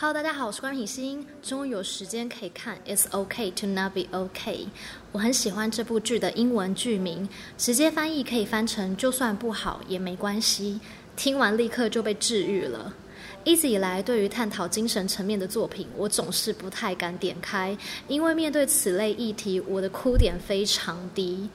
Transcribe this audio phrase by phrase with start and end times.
[0.00, 4.54] Hello，大家好，我是关品欣，终于有时间可以看《It's OK to Not Be OK》。
[5.10, 10.78] 我很喜欢这部剧的英文剧名，直接翻译可以翻成“就算不好也没关系”。
[11.16, 12.94] 听完立刻就被治愈了。
[13.42, 17.76] 一直以来，对于探讨精神层面的作品，我总是不太敢点开，
[18.06, 21.50] 因为面对此类议题，我的哭点非常低。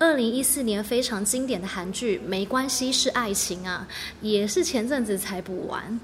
[0.00, 3.86] 二零一四年非常经典的韩剧《没关系是爱情》啊，
[4.20, 6.00] 也是前阵子才补完。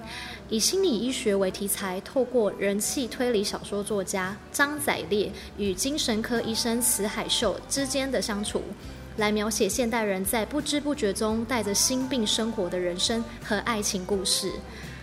[0.48, 8.60] 以心理医学为题材，透过人气推理小说作家张载烈与精神科医生辞海秀之间的相处，
[9.18, 14.50] 来描写现代人在不知不觉中带着心病生活的人生和爱情故事。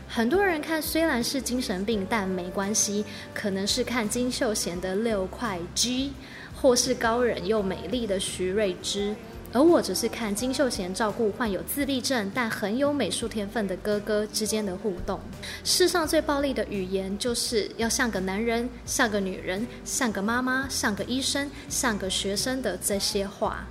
[0.05, 6.12] 很多人看虽然是精神病，但没关系，可能是看金秀贤的六块 G。
[6.61, 9.15] 或是高冷又美丽的徐瑞芝，
[9.51, 15.20] 而我只是看金秀贤照顾患有自闭症但很有美术天分的哥哥之间的互动。
[15.63, 23.65] 世上最暴力的语言，就是要像个男人，像个女人，像个妈妈，像个医生，像个学生的这些话。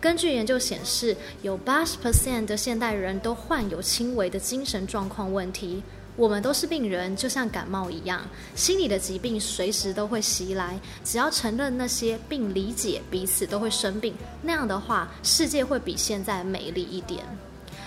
[0.00, 5.82] 根据研究显示，有八十 percent 的现代人都患有轻微的精神状况问题。
[6.18, 8.20] 我们都是病人，就像感冒一样，
[8.56, 10.76] 心理的疾病随时都会袭来。
[11.04, 17.24] 只要承认那些，并理解彼此都会生病，那样的话，世界会比现在美丽一点。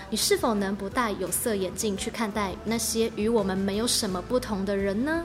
[0.09, 5.23] 你是否能不戴有色眼镜去看待那些与我们没有什么不同的人呢？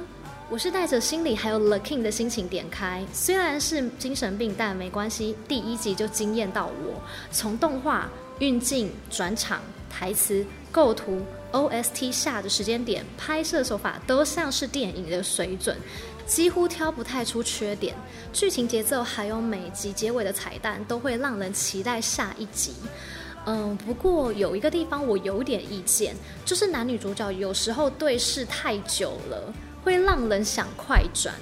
[0.51, 5.37] 我是带着心理还有 looking 的心情点开，虽然是精神病，但没关系。
[5.47, 8.09] 第一集就惊艳到我，从动画、
[8.41, 11.23] 运镜、转场、台词、构图。
[11.53, 15.77] OST 下的时间点，拍摄手法都像是电影的水准，
[16.27, 17.95] 几乎挑不太出缺点。
[18.33, 22.73] 剧情节奏还有每集结尾的彩蛋，都会让人期待下一集。
[23.47, 29.55] 嗯，不过有一个地方我有点意见，就是男女主角有时候对视太久了。
[29.87, 31.33] 会让人想快转，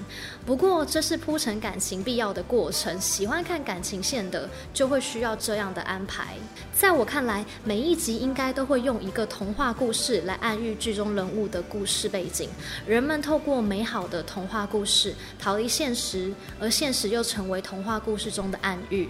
[0.44, 3.00] 不过这是铺陈感情必要的过程。
[3.00, 6.34] 喜欢看感情线的，就会需要这样的安排。
[6.74, 12.50] 在我看来，每一集应该都会用一个童话故事来暗喻剧中人物的故事背景。
[12.86, 16.30] 人们透过美好的童话故事逃离现实，
[16.60, 19.08] 而现实又成为童话故事中的暗喻。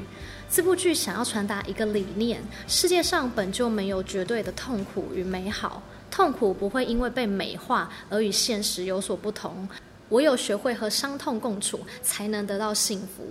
[0.48, 5.82] 这部剧想要传达一个理念：世界上本就没有绝对的痛苦与美好。
[6.14, 9.68] 痛苦不会因为被美化而与现实有所不同，
[10.10, 13.26] 唯有学会和伤痛共处，才能得到幸福。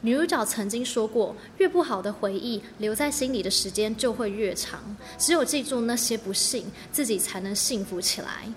[0.00, 4.80] 女主角曾经说过，越不好的回忆留在心里的时间就会越长，
[5.16, 8.52] 只有记住那些不幸，自己才能幸福起来。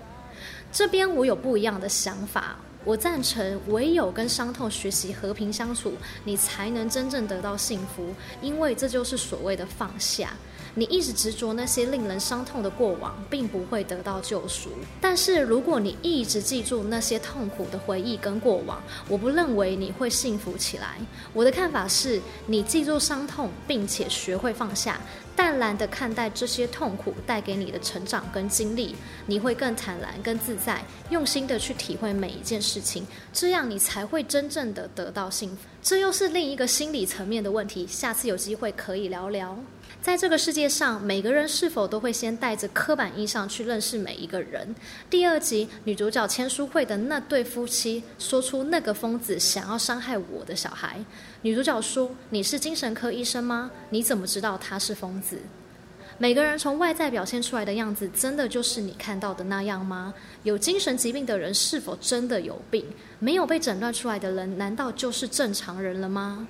[0.72, 5.92] 这边我有不一样的想法，我赞成唯有跟伤痛学习和平相处，
[6.24, 10.32] 你才能真正得到幸福，因为这就是所谓的放下。
[10.74, 14.70] 你一直执着那些令人伤痛的过往，并不会得到救赎。
[15.00, 20.96] 但是，如果你一直记住那些痛苦的回忆跟过往，我不认为你会幸福起来。
[21.32, 25.00] 我的看法是，你记住伤痛，并且学会放下，
[25.34, 28.94] 淡然地看待这些痛苦带给你的成长跟经历，
[29.26, 35.56] 你会更坦然、更自在，用心地去体会每一件事情，这样你才会真正的得到幸福。
[35.82, 39.58] 这又是另一个心理层面的问题，下次有机会可以聊聊。
[40.02, 44.74] 在这个世界上，每个人是否都会先带着刻板印象去认识每一个人？
[45.10, 50.98] 第二集女主角签书会的那对夫妻说出那个疯子想要伤害我的小孩，
[51.42, 53.70] 女主角说：“你是精神科医生吗？
[53.90, 55.38] 你怎么知道他是疯子？”
[56.16, 60.14] 每个人从外在表现出来的样子，真的就是你看到的那样吗？
[60.44, 62.86] 有精神疾病的人是否真的有病？
[63.18, 66.48] 没有被诊断出来的人，难道就是正常人了吗？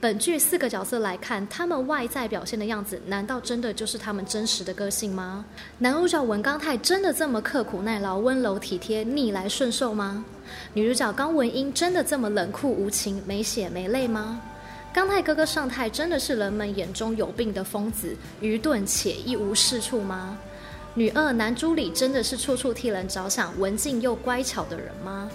[0.00, 5.44] 本剧四个角色来看，他们外在表现的样子，难道真的就是他们真实的个性吗？
[5.78, 10.24] 男主角文刚泰真的这么刻苦耐劳、温柔体贴、逆来顺受吗？
[10.72, 14.40] 女主角高文英真的这么冷酷无情、没血没泪吗？
[14.94, 20.38] 刚泰哥哥尚泰真的是人们眼中有病的疯子、愚钝且一无是处吗？
[20.94, 25.28] 女二男朱里真的是处处替人着想、文静又乖巧的人吗？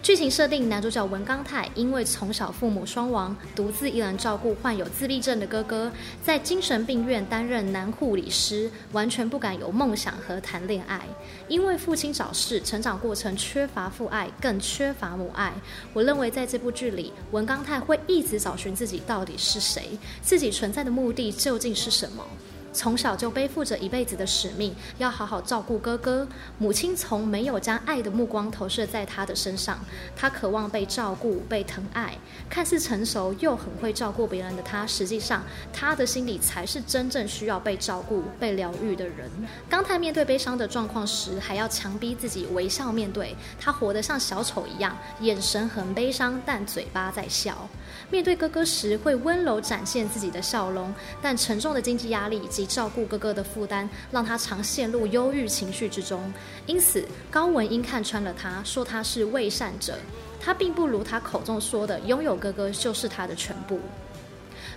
[0.00, 5.92] 剧情设定：男主角文刚泰因为从小父母双亡，独自一人照顾患有自闭症的哥哥，
[6.24, 11.00] 在精神病院担任男护理师，完全不敢有梦想和谈恋爱。
[11.46, 15.52] 因为父亲早逝，成长过程缺乏父爱，更缺乏母爱。
[15.92, 19.90] 我认为在这部剧里，文刚泰会一直找寻自己到底是谁，
[20.22, 22.24] 自己存在的目的究竟是什么。
[22.72, 26.26] 从小就背负着一辈子的使命，要好好照顾哥哥。
[26.58, 29.78] 母亲从没有将爱的目光投射在他的身上，
[30.16, 32.16] 他渴望被照顾、被疼爱。
[32.48, 35.42] 看似成熟又很会照顾别人的他，实际上
[35.72, 39.30] 他的心里才是真正需要被照顾、被疗愈的人。
[39.68, 43.36] 刚太面对悲伤的状况时，还要强逼自己微笑面对。
[43.60, 47.68] 他活得像小丑一样，眼神很悲伤，但嘴巴在笑。
[48.10, 56.32] 面对哥哥时，会温柔展现自己的笑容，但沉重的经济压力以及照顾哥哥的负担，让他常陷入忧郁情绪之中。
[56.64, 59.98] 因此，高文英看穿了他，说他是伪善者。
[60.40, 63.78] 他并不如他口中说的，拥有哥哥就是他的全部。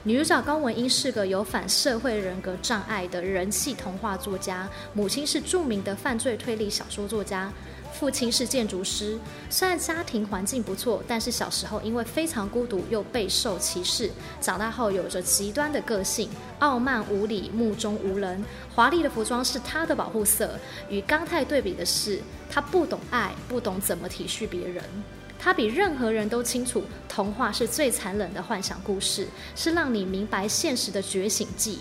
[0.03, 7.49] 女主角高文英是个有反社会人格障碍的人气童话作家，母亲是著名的犯罪推理小说作家。
[7.93, 14.09] 父亲是建筑师，虽然家庭环境不错，但是小时候因为非常孤独又备受歧视，
[14.39, 16.29] 长大后有着极端的个性，
[16.59, 18.43] 傲慢无礼，目中无人。
[18.73, 20.57] 华丽的服装是他的保护色。
[20.89, 24.83] 与刚太对比的是，他不懂爱，不懂怎么体恤别人。
[25.37, 31.79] 他比任何人都清楚，童话是最残忍的幻想故事，是让你明白现实的觉醒剂。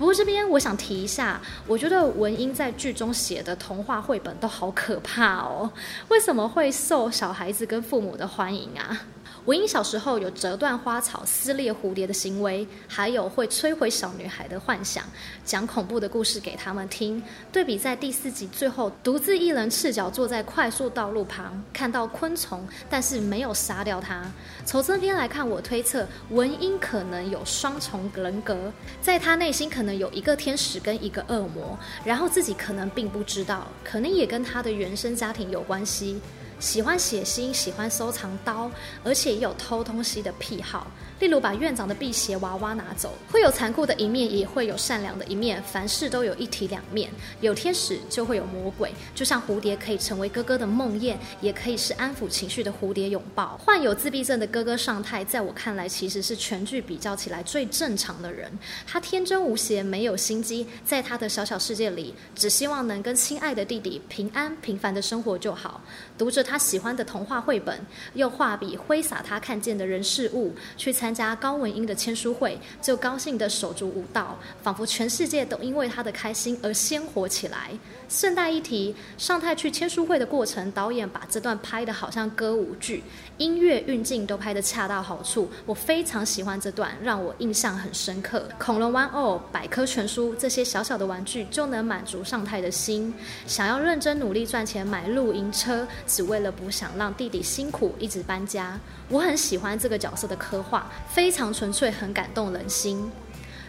[0.00, 5.70] 不过这边我想提一下，我觉得文英在剧中写的童话绘本都好可怕哦，
[6.08, 8.98] 为什么会受小孩子跟父母的欢迎啊？
[9.46, 15.04] 文英小时候有折断花草、撕裂蝴蝶的行为，还有会摧毁小女孩的幻想，
[15.44, 17.22] 讲恐怖的故事给他们听。
[17.50, 24.30] 对比在第四集最后，独自一人赤脚坐在快速道路旁，看到昆虫，但是没有杀掉它。
[24.66, 28.70] 从这边来看，我推测文英可能有双重人格，
[29.00, 36.20] 在她内心可能有一个天使跟一个恶魔，然后自己可能并不知道，可能也跟她的原生家庭有关系。
[36.60, 38.70] 喜欢写信，喜欢收藏刀，
[39.02, 40.86] 而且也有偷东西的癖好。
[41.18, 45.62] 例如把院长的辟邪娃娃拿走，会有残酷的一面，也会有善良的一面。
[45.62, 47.10] 凡事都有一体两面，
[47.40, 48.92] 有天使就会有魔鬼。
[49.14, 53.58] 就像蝴蝶可以成为哥哥的梦魇，也可以是安抚情绪的蝴蝶拥抱。
[53.58, 58.50] 患有自闭症的哥哥尚太，在我看来其实是全剧比较起来最正常的人。
[58.86, 65.82] 他天真无邪，没有心机，在他的小小世界里，只希望能跟亲爱的弟弟平安平凡的生活就好。
[66.16, 67.78] 读着他喜欢的童话绘本，
[68.14, 71.14] 用画笔挥洒他看见的人事物，去参。
[71.14, 77.72] 加高文英的签书会，就高兴的手足舞蹈，仿佛全世界都因为他的开心而鲜活起来。
[78.08, 83.04] 顺带一提，尚太去签书会的过程，导演把这段拍得好像歌舞剧，
[83.38, 85.48] 音乐运镜都拍得恰到好处。
[85.64, 88.48] 我非常喜欢这段，让我印象很深刻。
[88.58, 93.12] 恐龙玩偶、百科全书这些小小的玩具就能满足尚太的心，
[93.46, 98.80] 想要认真努力赚钱买露营车，只为为了不想让弟弟辛苦一直搬家。
[99.10, 100.90] 我很喜欢这个角色的刻画。
[101.06, 103.10] 非常纯粹，很感动人心。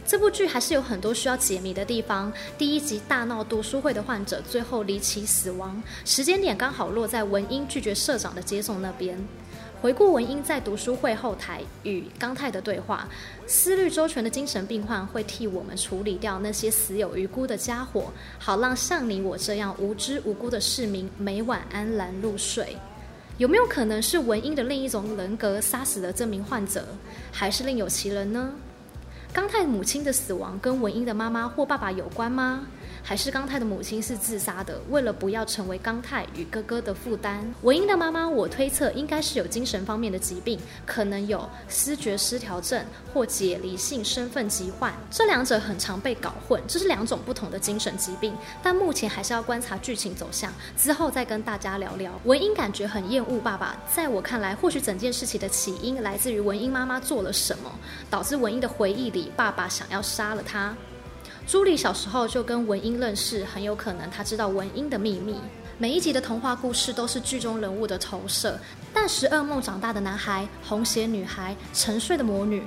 [0.08, 2.32] 这部剧还是有很多需要解谜的地方。
[2.58, 9.18] 第一集大闹读书会的患者最后离奇死亡，时间点刚好落在文英拒绝社长的接送那边。
[9.82, 13.08] 回顾文英在读书会后台与刚泰的对话，
[13.48, 22.78] 思虑周全的精神病患会替我们处理掉那些死有余辜的家伙，好让像你我这样无知无辜的市民每晚安然入睡。
[23.40, 26.86] 有没有可能是文英的另一种人格杀死了这名患者，
[27.32, 28.54] 还是另有其人呢？
[29.34, 32.68] 刚泰母亲的死亡跟文英的妈妈或爸爸有关吗？
[33.04, 37.44] 还是刚太的母亲是自杀的，为了不要成为刚太与哥哥的负担。
[37.62, 42.84] 文英的妈妈，我推测应该是有精神方面的疾病，可能有思觉失调症
[43.14, 44.94] 或解离性身份疾患。
[45.10, 48.34] 这两者很常被搞混，这是两种不同的精神疾病。
[48.64, 52.12] 但目前还是要观察剧情走向，之后再跟大家聊聊。
[52.26, 57.72] 文英感觉很厌恶爸爸，在我看来，或许整件事情的起因来自于文英妈妈做了什么，
[58.10, 60.76] 导致文英的回忆里爸爸想要杀了她。
[61.48, 65.36] 朱莉小时候就跟文英认识，很有可能她知道文英的秘密。
[65.78, 68.58] 每一集的童话故事都是剧中人物的投射，
[68.94, 72.64] 但十二梦长大的男孩、红鞋女孩、沉睡的魔女、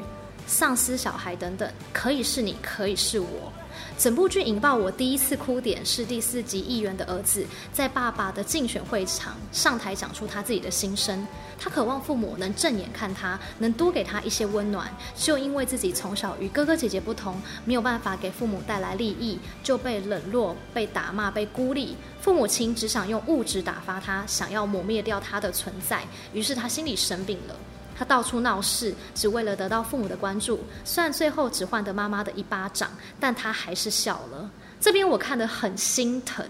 [0.47, 3.53] 丧尸小孩等等，可以是你，可以是我。
[3.99, 11.27] 整部剧引爆我第一次哭点是第四集议员的儿子在爸爸的竞选会场上台讲出他自己的心声，
[11.59, 14.93] 他渴望父母能正眼看他，能多给他一些温暖。
[15.17, 21.97] 就因为自己从小与哥哥姐姐不同，没有办法给父母带来利益，就被冷落、被打骂、被孤立。
[22.21, 26.03] 父母亲只想用物质打发他，想要抹灭掉他的存在。
[26.33, 27.57] 于是他心里生病了。
[27.97, 30.61] 他到处闹事，只为了得到父母的关注。
[30.85, 34.51] 虽然最后只换得妈妈的一巴掌，但他还是笑了。
[34.81, 36.45] 这边我看得很心疼。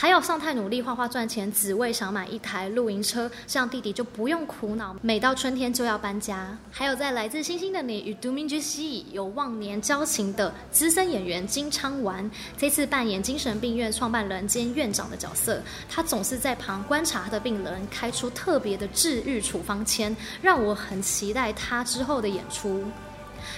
[0.00, 6.56] 还有尚太努力画画赚钱，只为想买一台露营车，这样弟弟就不用苦恼每到春天就要搬家。
[6.70, 22.84] 还有在《来自星星的你》与都敏之系有忘年交情的资深演员金昌完，这次扮演精神病院创办人兼院长的角色，他总是在旁观察他的病人，开出特别的治愈处方签，让我很期待他之后的演出。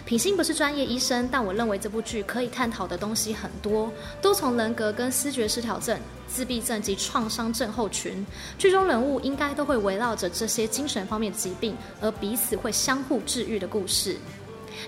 [0.05, 8.25] 品心不是专业医生，但我认为这部剧可以探讨的东西很多，多重人格跟思觉失调症、自闭症及创伤症候群，
[8.59, 14.17] 剧中人物应该都会围绕着这些精神方面疾病，而彼此会相互治愈的故事。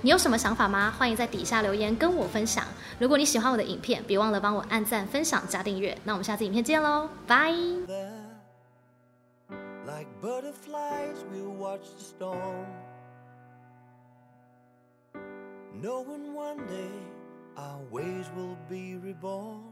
[0.00, 0.94] 你有什么想法吗？
[0.96, 2.64] 欢迎在底下留言跟我分享。
[2.98, 5.96] 如果你喜欢我的影片，别忘了帮我按赞、分享、加订阅。
[6.04, 7.52] 那我们下次影片见喽，拜。
[15.74, 16.92] Knowing one day
[17.56, 19.71] our ways will be reborn